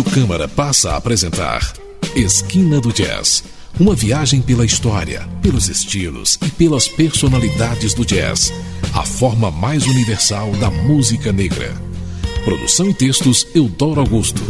Rádio 0.00 0.14
Câmara 0.14 0.48
passa 0.48 0.92
a 0.92 0.96
apresentar 0.96 1.74
Esquina 2.16 2.80
do 2.80 2.90
Jazz. 2.90 3.44
Uma 3.78 3.94
viagem 3.94 4.40
pela 4.40 4.64
história, 4.64 5.28
pelos 5.42 5.68
estilos 5.68 6.38
e 6.42 6.48
pelas 6.48 6.88
personalidades 6.88 7.92
do 7.92 8.02
jazz. 8.04 8.50
A 8.94 9.04
forma 9.04 9.50
mais 9.50 9.86
universal 9.86 10.52
da 10.52 10.70
música 10.70 11.32
negra. 11.32 11.74
Produção 12.44 12.88
e 12.88 12.94
textos 12.94 13.46
Eudoro 13.54 14.00
Augusto. 14.00 14.40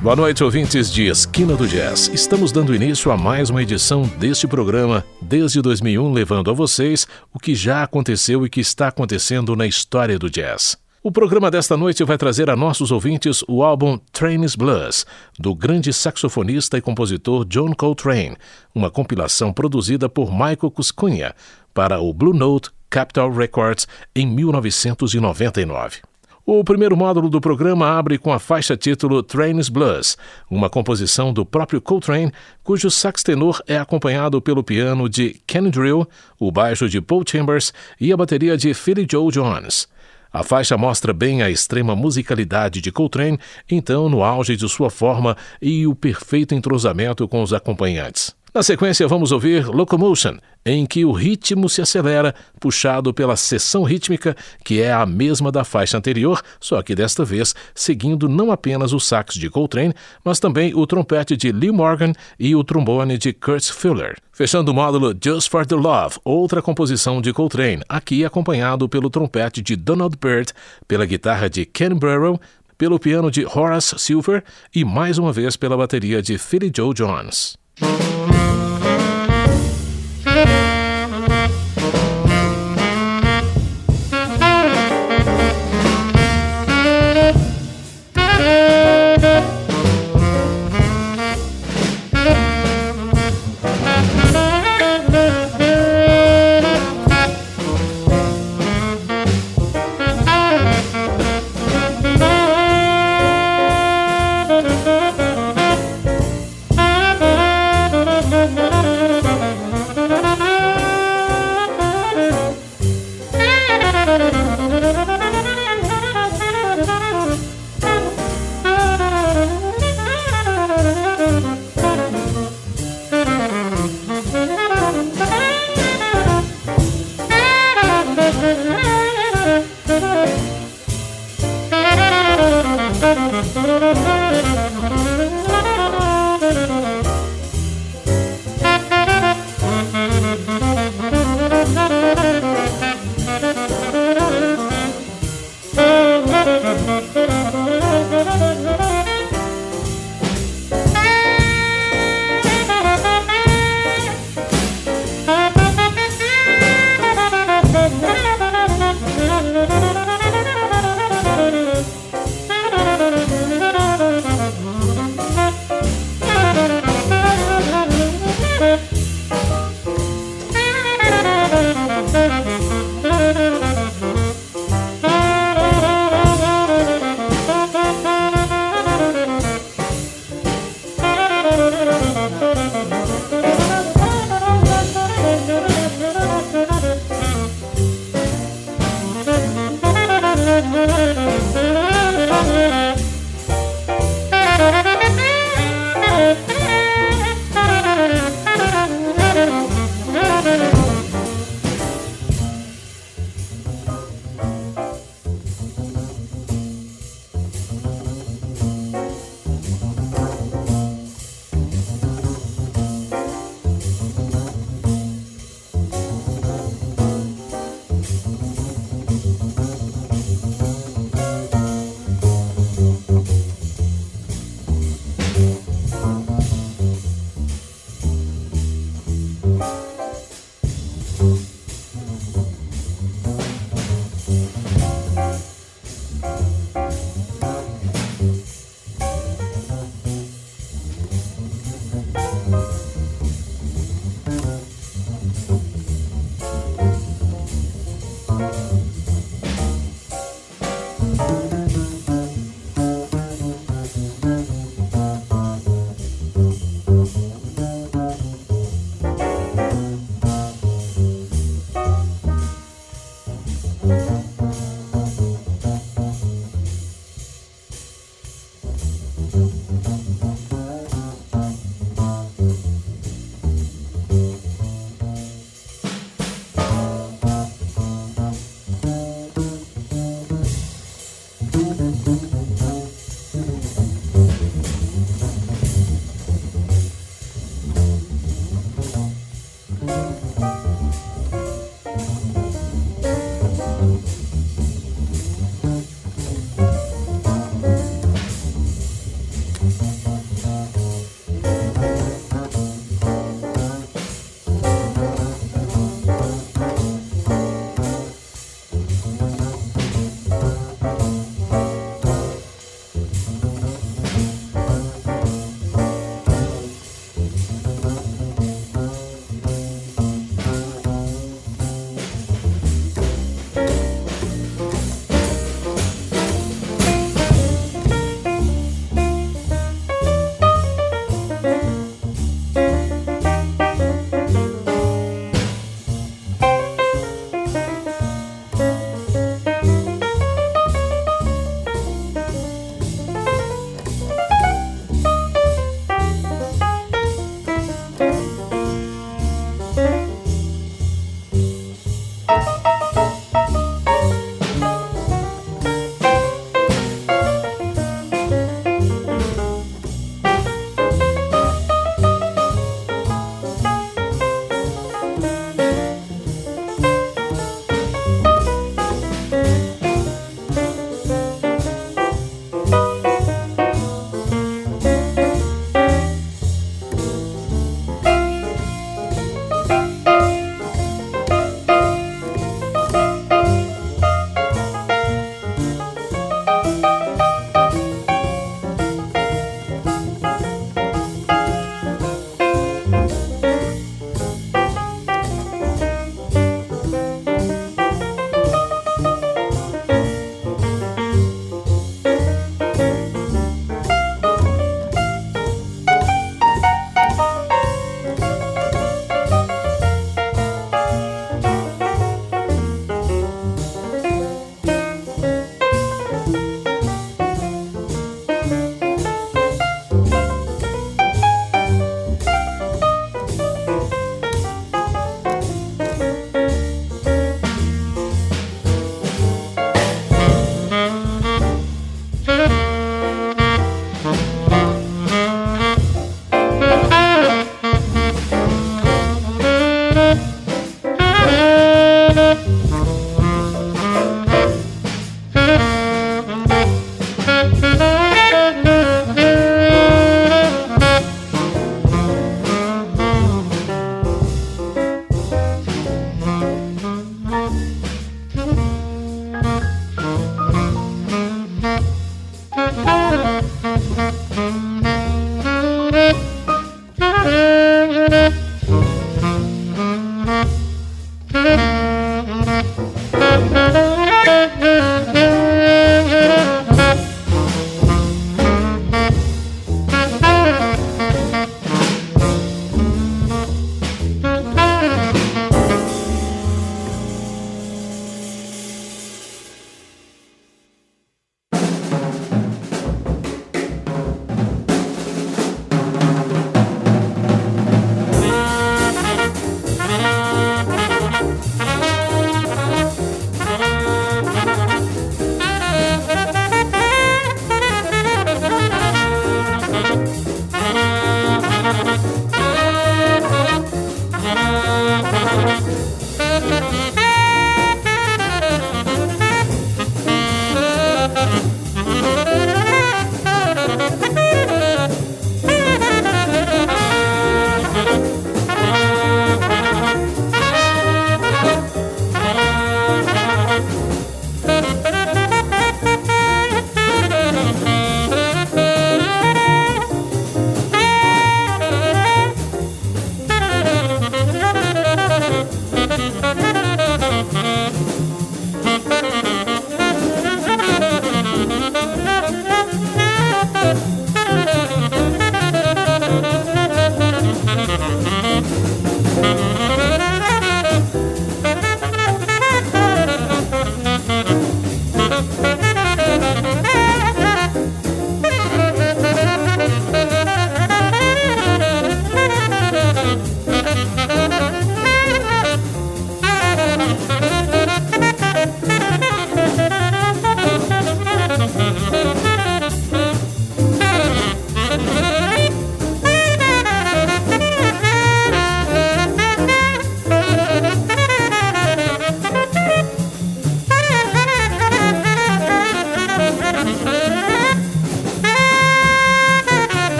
Boa 0.00 0.16
noite, 0.16 0.42
ouvintes 0.42 0.90
de 0.90 1.06
Esquina 1.06 1.54
do 1.54 1.68
Jazz. 1.68 2.10
Estamos 2.14 2.50
dando 2.50 2.74
início 2.74 3.10
a 3.10 3.16
mais 3.16 3.50
uma 3.50 3.62
edição 3.62 4.10
deste 4.18 4.46
programa, 4.46 5.04
desde 5.20 5.60
2001, 5.60 6.12
levando 6.12 6.50
a 6.50 6.54
vocês 6.54 7.06
o 7.32 7.38
que 7.38 7.54
já 7.54 7.82
aconteceu 7.82 8.46
e 8.46 8.48
que 8.48 8.60
está 8.60 8.88
acontecendo 8.88 9.54
na 9.54 9.66
história 9.66 10.18
do 10.18 10.30
jazz. 10.30 10.80
O 11.04 11.10
programa 11.10 11.50
desta 11.50 11.76
noite 11.76 12.04
vai 12.04 12.16
trazer 12.16 12.48
a 12.48 12.54
nossos 12.54 12.92
ouvintes 12.92 13.42
o 13.48 13.64
álbum 13.64 13.98
Train's 14.12 14.54
Blues, 14.54 15.04
do 15.36 15.52
grande 15.52 15.92
saxofonista 15.92 16.78
e 16.78 16.80
compositor 16.80 17.44
John 17.44 17.74
Coltrane, 17.74 18.36
uma 18.72 18.88
compilação 18.88 19.52
produzida 19.52 20.08
por 20.08 20.30
Michael 20.30 20.70
Cuscunha 20.70 21.34
para 21.74 21.98
o 21.98 22.14
Blue 22.14 22.32
Note 22.32 22.70
Capitol 22.88 23.32
Records 23.32 23.88
em 24.14 24.28
1999. 24.28 26.02
O 26.46 26.62
primeiro 26.62 26.96
módulo 26.96 27.28
do 27.28 27.40
programa 27.40 27.98
abre 27.98 28.16
com 28.16 28.32
a 28.32 28.38
faixa 28.38 28.76
título 28.76 29.24
Train's 29.24 29.68
Blues, 29.68 30.16
uma 30.48 30.70
composição 30.70 31.32
do 31.32 31.44
próprio 31.44 31.80
Coltrane, 31.80 32.32
cujo 32.62 32.88
sax 32.92 33.24
tenor 33.24 33.60
é 33.66 33.76
acompanhado 33.76 34.40
pelo 34.40 34.62
piano 34.62 35.08
de 35.08 35.40
Ken 35.48 35.68
Drill, 35.68 36.06
o 36.38 36.52
baixo 36.52 36.88
de 36.88 37.00
Paul 37.00 37.24
Chambers 37.26 37.74
e 38.00 38.12
a 38.12 38.16
bateria 38.16 38.56
de 38.56 38.72
Philly 38.72 39.04
Joe 39.10 39.32
Jones. 39.32 39.90
A 40.32 40.42
faixa 40.42 40.78
mostra 40.78 41.12
bem 41.12 41.42
a 41.42 41.50
extrema 41.50 41.94
musicalidade 41.94 42.80
de 42.80 42.90
Coltrane, 42.90 43.38
então 43.70 44.08
no 44.08 44.22
auge 44.22 44.56
de 44.56 44.68
sua 44.68 44.90
forma 44.90 45.36
e 45.60 45.86
o 45.86 45.94
perfeito 45.94 46.54
entrosamento 46.54 47.28
com 47.28 47.42
os 47.42 47.52
acompanhantes. 47.52 48.34
Na 48.54 48.62
sequência, 48.62 49.08
vamos 49.08 49.32
ouvir 49.32 49.66
Locomotion, 49.66 50.36
em 50.62 50.84
que 50.84 51.06
o 51.06 51.12
ritmo 51.12 51.70
se 51.70 51.80
acelera, 51.80 52.34
puxado 52.60 53.14
pela 53.14 53.34
seção 53.34 53.82
rítmica, 53.82 54.36
que 54.62 54.78
é 54.78 54.92
a 54.92 55.06
mesma 55.06 55.50
da 55.50 55.64
faixa 55.64 55.96
anterior, 55.96 56.42
só 56.60 56.82
que 56.82 56.94
desta 56.94 57.24
vez 57.24 57.54
seguindo 57.74 58.28
não 58.28 58.52
apenas 58.52 58.92
o 58.92 59.00
sax 59.00 59.36
de 59.36 59.48
Coltrane, 59.48 59.94
mas 60.22 60.38
também 60.38 60.74
o 60.74 60.86
trompete 60.86 61.34
de 61.34 61.50
Lee 61.50 61.70
Morgan 61.70 62.12
e 62.38 62.54
o 62.54 62.62
trombone 62.62 63.16
de 63.16 63.32
Kurt 63.32 63.70
Fuller. 63.70 64.18
Fechando 64.34 64.70
o 64.70 64.74
módulo 64.74 65.14
Just 65.18 65.50
for 65.50 65.64
the 65.64 65.74
Love, 65.74 66.18
outra 66.22 66.60
composição 66.60 67.22
de 67.22 67.32
Coltrane, 67.32 67.82
aqui 67.88 68.22
acompanhado 68.22 68.86
pelo 68.86 69.08
trompete 69.08 69.62
de 69.62 69.76
Donald 69.76 70.18
Byrd, 70.20 70.52
pela 70.86 71.06
guitarra 71.06 71.48
de 71.48 71.64
Ken 71.64 71.94
Burrow, 71.94 72.38
pelo 72.76 72.98
piano 72.98 73.30
de 73.30 73.46
Horace 73.46 73.98
Silver 73.98 74.44
e 74.74 74.84
mais 74.84 75.16
uma 75.16 75.32
vez 75.32 75.56
pela 75.56 75.74
bateria 75.74 76.20
de 76.20 76.36
Philly 76.36 76.70
Joe 76.74 76.92
Jones. 76.92 77.61
Thank 77.76 78.56
you. 78.56 78.61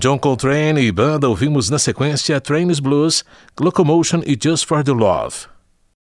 John 0.00 0.18
Coltrane 0.18 0.80
e 0.80 0.92
banda, 0.92 1.28
ouvimos 1.28 1.68
na 1.70 1.78
sequência 1.78 2.40
Trains 2.40 2.78
Blues, 2.78 3.24
Locomotion 3.58 4.22
e 4.24 4.38
Just 4.40 4.66
for 4.66 4.84
the 4.84 4.92
Love. 4.92 5.57